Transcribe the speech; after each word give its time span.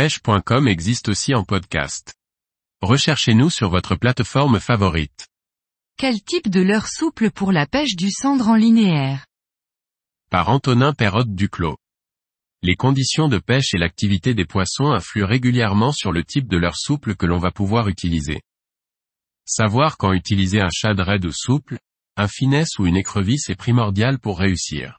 pêche.com 0.00 0.66
existe 0.66 1.10
aussi 1.10 1.34
en 1.34 1.44
podcast. 1.44 2.14
Recherchez-nous 2.80 3.50
sur 3.50 3.68
votre 3.68 3.96
plateforme 3.96 4.58
favorite. 4.58 5.28
Quel 5.98 6.22
type 6.22 6.48
de 6.48 6.62
leurre 6.62 6.88
souple 6.88 7.30
pour 7.30 7.52
la 7.52 7.66
pêche 7.66 7.96
du 7.96 8.10
cendre 8.10 8.48
en 8.48 8.54
linéaire? 8.54 9.26
Par 10.30 10.48
Antonin 10.48 10.94
Perrotte 10.94 11.34
Duclos. 11.34 11.76
Les 12.62 12.76
conditions 12.76 13.28
de 13.28 13.36
pêche 13.36 13.74
et 13.74 13.76
l'activité 13.76 14.32
des 14.32 14.46
poissons 14.46 14.90
influent 14.90 15.26
régulièrement 15.26 15.92
sur 15.92 16.12
le 16.12 16.24
type 16.24 16.48
de 16.48 16.56
leurre 16.56 16.78
souple 16.78 17.14
que 17.14 17.26
l'on 17.26 17.36
va 17.36 17.50
pouvoir 17.50 17.88
utiliser. 17.88 18.40
Savoir 19.44 19.98
quand 19.98 20.14
utiliser 20.14 20.62
un 20.62 20.70
shad 20.72 20.98
raide 20.98 21.26
ou 21.26 21.32
souple, 21.32 21.78
un 22.16 22.26
finesse 22.26 22.78
ou 22.78 22.86
une 22.86 22.96
écrevisse 22.96 23.50
est 23.50 23.54
primordial 23.54 24.18
pour 24.18 24.38
réussir. 24.38 24.98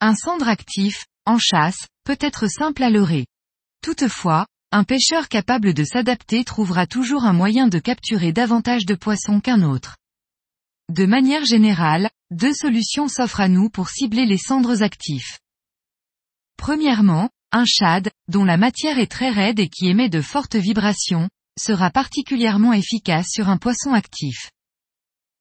Un 0.00 0.14
cendre 0.14 0.48
actif, 0.48 1.04
en 1.26 1.36
chasse, 1.36 1.86
peut 2.04 2.18
être 2.18 2.46
simple 2.48 2.82
à 2.82 2.88
leurrer. 2.88 3.26
Toutefois, 3.82 4.46
un 4.72 4.84
pêcheur 4.84 5.28
capable 5.28 5.74
de 5.74 5.84
s'adapter 5.84 6.44
trouvera 6.44 6.86
toujours 6.86 7.24
un 7.24 7.32
moyen 7.32 7.66
de 7.66 7.78
capturer 7.78 8.32
davantage 8.32 8.86
de 8.86 8.94
poissons 8.94 9.40
qu'un 9.40 9.62
autre. 9.62 9.96
De 10.90 11.06
manière 11.06 11.44
générale, 11.44 12.10
deux 12.30 12.52
solutions 12.52 13.08
s'offrent 13.08 13.40
à 13.40 13.48
nous 13.48 13.70
pour 13.70 13.88
cibler 13.88 14.26
les 14.26 14.38
cendres 14.38 14.82
actifs. 14.82 15.38
Premièrement, 16.56 17.30
un 17.52 17.64
shad, 17.64 18.10
dont 18.28 18.44
la 18.44 18.56
matière 18.56 18.98
est 18.98 19.10
très 19.10 19.30
raide 19.30 19.58
et 19.58 19.68
qui 19.68 19.88
émet 19.88 20.08
de 20.08 20.20
fortes 20.20 20.56
vibrations, 20.56 21.28
sera 21.58 21.90
particulièrement 21.90 22.72
efficace 22.72 23.28
sur 23.30 23.48
un 23.48 23.56
poisson 23.56 23.92
actif. 23.92 24.50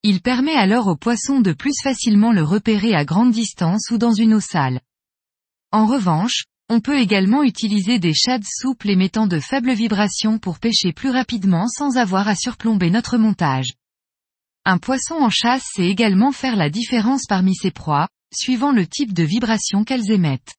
Il 0.02 0.22
permet 0.22 0.56
alors 0.56 0.88
au 0.88 0.95
poisson 0.95 1.42
de 1.42 1.52
plus 1.52 1.73
facilement 1.84 2.31
le 2.31 2.44
repérer 2.44 2.95
à 2.95 3.06
grande 3.06 3.31
distance 3.31 3.92
ou 3.92 3.98
dans 3.98 4.14
une 4.14 4.34
eau 4.34 4.40
sale. 4.40 4.80
En 5.72 5.86
revanche, 5.86 6.45
on 6.70 6.82
peut 6.82 7.00
également 7.00 7.41
utiliser 7.41 7.98
des 7.98 8.14
shads 8.14 8.40
souples 8.44 8.91
émettant 8.91 9.26
de 9.26 9.40
faibles 9.40 9.73
vibrations 9.73 10.38
pour 10.38 10.59
pêcher 10.59 10.94
plus 10.94 11.09
rapidement 11.09 11.68
sans 11.68 11.98
avoir 11.98 12.28
à 12.28 12.36
surplomber 12.36 12.92
notre 12.92 13.17
montage. 13.17 13.73
Un 14.66 14.78
poisson 14.78 15.16
en 15.16 15.31
chasse 15.31 15.64
sait 15.73 15.88
également 15.88 16.31
faire 16.31 16.56
la 16.56 16.70
différence 16.70 17.25
parmi 17.28 17.56
ses 17.56 17.72
proies, 17.72 18.08
suivant 18.31 18.72
le 18.72 18.86
type 18.86 19.14
de 19.14 19.23
vibration 19.23 19.84
qu'elles 19.84 20.12
émettent. 20.12 20.53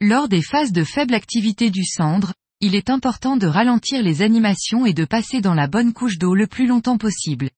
Lors 0.00 0.28
des 0.28 0.42
phases 0.42 0.72
de 0.72 0.84
faible 0.84 1.12
activité 1.12 1.70
du 1.70 1.84
cendre, 1.84 2.32
il 2.60 2.74
est 2.74 2.88
important 2.88 3.36
de 3.36 3.46
ralentir 3.46 4.02
les 4.02 4.22
animations 4.22 4.86
et 4.86 4.94
de 4.94 5.04
passer 5.04 5.42
dans 5.42 5.54
la 5.54 5.66
bonne 5.66 5.92
couche 5.92 6.18
d'eau 6.18 6.34
le 6.34 6.46
plus 6.46 6.66
longtemps 6.66 6.98
possible. 6.98 7.50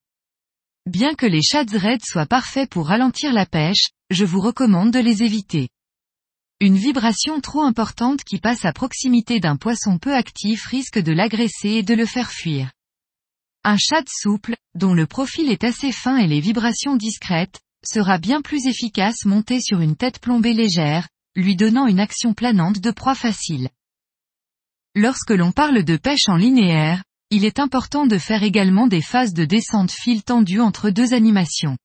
Bien 0.87 1.15
que 1.15 1.27
les 1.27 1.43
shads 1.43 1.79
raids 1.79 1.99
soient 2.03 2.27
parfaits 2.27 2.69
pour 2.69 2.89
ralentir 2.89 3.33
la 3.33 3.47
pêche, 3.47 3.91
je 4.11 4.25
vous 4.25 4.41
recommande 4.41 4.91
de 4.91 4.99
les 4.99 5.23
éviter. 5.23 5.69
Une 6.63 6.77
vibration 6.77 7.41
trop 7.41 7.63
importante 7.63 8.23
qui 8.23 8.39
passe 8.39 8.67
à 8.67 8.75
proximité 8.75 9.41
d'un 9.41 9.57
poisson 9.57 9.97
peu 9.97 10.15
actif 10.15 10.67
risque 10.67 10.99
de 10.99 11.11
l'agresser 11.11 11.71
et 11.71 11.83
de 11.83 11.95
le 11.95 12.05
faire 12.05 12.31
fuir. 12.31 12.71
Un 13.65 13.79
shad 13.79 14.05
souple, 14.11 14.57
dont 14.75 14.93
le 14.93 15.07
profil 15.07 15.51
est 15.51 15.65
assez 15.65 15.91
fin 15.91 16.19
et 16.19 16.27
les 16.27 16.41
vibrations 16.41 16.97
discrètes, 16.97 17.61
sera 17.83 18.19
bien 18.19 18.43
plus 18.43 18.67
efficace 18.67 19.25
monté 19.25 19.63
sur 19.63 19.81
une 19.81 19.97
tête 19.97 20.19
plombée 20.19 20.53
légère, 20.53 21.09
lui 21.35 21.57
donnant 21.57 21.87
une 21.87 21.99
action 21.99 22.35
planante 22.35 22.79
de 22.79 22.91
proie 22.91 23.15
facile. 23.15 23.71
Lorsque 24.95 25.31
l'on 25.31 25.53
parle 25.53 25.83
de 25.83 25.97
pêche 25.97 26.29
en 26.29 26.37
linéaire, 26.37 27.03
il 27.31 27.47
est 27.47 27.59
important 27.59 28.07
de 28.07 28.19
faire 28.19 28.43
également 28.43 28.87
des 28.87 29.01
phases 29.01 29.33
de 29.33 29.47
descente 29.47 29.93
fil 29.93 30.23
tendu 30.23 30.61
entre 30.61 30.91
deux 30.91 31.15
animations. 31.15 31.79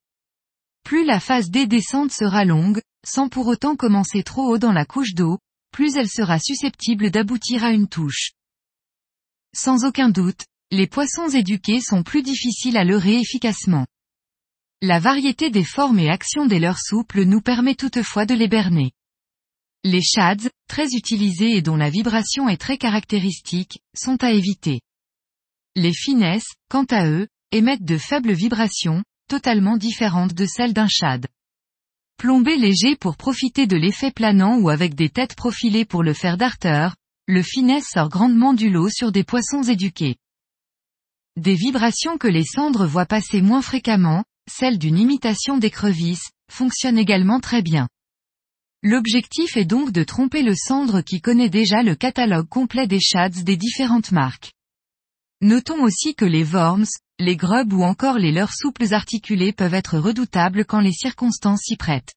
Plus 0.84 1.06
la 1.06 1.22
phase 1.22 1.50
des 1.50 1.66
descentes 1.66 2.12
sera 2.12 2.44
longue, 2.44 2.82
sans 3.06 3.30
pour 3.30 3.48
autant 3.48 3.76
commencer 3.76 4.24
trop 4.24 4.50
haut 4.50 4.58
dans 4.58 4.72
la 4.72 4.86
couche 4.86 5.14
d'eau, 5.14 5.40
plus 5.72 5.96
elle 5.96 6.10
sera 6.10 6.40
susceptible 6.40 7.12
d'aboutir 7.12 7.64
à 7.64 7.72
une 7.72 7.88
touche. 7.88 8.32
Sans 9.56 9.86
aucun 9.86 10.10
doute, 10.10 10.46
les 10.72 10.88
poissons 10.88 11.30
éduqués 11.30 11.82
sont 11.82 12.04
plus 12.04 12.24
difficiles 12.24 12.78
à 12.78 12.84
leurrer 12.84 13.20
efficacement. 13.20 13.86
La 14.82 15.00
variété 15.00 15.50
des 15.50 15.64
formes 15.64 16.00
et 16.00 16.10
actions 16.10 16.46
des 16.46 16.60
leurres 16.60 16.80
souples 16.80 17.24
nous 17.24 17.42
permet 17.42 17.76
toutefois 17.76 18.26
de 18.26 18.34
les 18.34 18.48
berner. 18.48 18.92
Les 19.84 20.02
shads, 20.02 20.50
très 20.68 20.88
utilisés 20.94 21.56
et 21.56 21.62
dont 21.62 21.76
la 21.76 21.90
vibration 21.90 22.50
est 22.50 22.58
très 22.58 22.78
caractéristique, 22.78 23.80
sont 23.96 24.24
à 24.24 24.32
éviter. 24.32 24.82
Les 25.76 25.94
finesses, 25.94 26.54
quant 26.70 26.86
à 26.86 27.08
eux, 27.08 27.28
émettent 27.52 27.86
de 27.86 27.98
faibles 27.98 28.34
vibrations, 28.34 29.04
totalement 29.28 29.78
différentes 29.78 30.34
de 30.34 30.46
celles 30.46 30.74
d'un 30.74 30.88
shad. 30.88 31.28
Plombé 32.18 32.56
léger 32.56 32.96
pour 32.96 33.18
profiter 33.18 33.68
de 33.68 33.76
l'effet 33.76 34.10
planant 34.10 34.58
ou 34.58 34.70
avec 34.70 34.96
des 34.96 35.10
têtes 35.10 35.36
profilées 35.36 35.86
pour 35.86 36.02
le 36.02 36.14
faire 36.14 36.38
darter, 36.38 36.88
le 37.28 37.42
finesse 37.42 37.88
sort 37.94 38.10
grandement 38.10 38.54
du 38.54 38.70
lot 38.70 38.90
sur 38.90 39.12
des 39.12 39.24
poissons 39.24 39.64
éduqués. 39.64 40.16
Des 41.36 41.56
vibrations 41.56 42.18
que 42.18 42.30
les 42.30 42.46
cendres 42.46 42.86
voient 42.86 43.06
passer 43.06 43.42
moins 43.42 43.62
fréquemment, 43.62 44.24
celles 44.50 44.78
d'une 44.78 44.98
imitation 44.98 45.58
d'écrevisse, 45.58 46.32
fonctionnent 46.50 46.98
également 46.98 47.42
très 47.42 47.62
bien. 47.62 47.90
L'objectif 48.82 49.58
est 49.58 49.66
donc 49.66 49.92
de 49.92 50.04
tromper 50.04 50.42
le 50.42 50.56
cendre 50.56 51.02
qui 51.02 51.20
connaît 51.20 51.50
déjà 51.50 51.84
le 51.84 51.96
catalogue 51.96 52.48
complet 52.48 52.88
des 52.88 53.02
shads 53.02 53.44
des 53.44 53.58
différentes 53.58 54.12
marques. 54.12 54.55
Notons 55.42 55.84
aussi 55.84 56.16
que 56.16 56.24
les 56.24 56.46
worms, 56.46 56.86
les 57.20 57.36
grubs 57.36 57.74
ou 57.74 57.84
encore 57.84 58.18
les 58.18 58.32
leurres 58.32 58.54
souples 58.54 58.94
articulés 58.94 59.52
peuvent 59.52 59.74
être 59.74 59.98
redoutables 59.98 60.64
quand 60.64 60.80
les 60.80 60.94
circonstances 60.94 61.64
s'y 61.64 61.76
prêtent. 61.76 62.14